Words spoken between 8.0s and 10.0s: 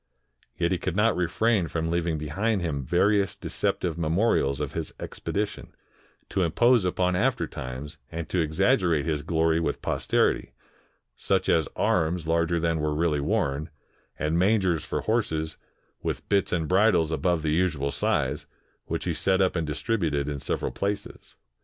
and to exaggerate his glory with